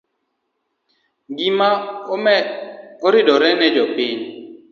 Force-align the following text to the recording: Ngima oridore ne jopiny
Ngima 1.31 1.69
oridore 3.07 3.49
ne 3.59 3.67
jopiny 3.75 4.21